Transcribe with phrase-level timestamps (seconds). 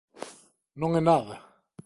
[0.79, 1.35] _Non é nada...